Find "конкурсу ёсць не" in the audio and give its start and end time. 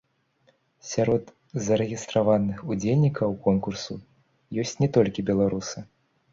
3.47-4.93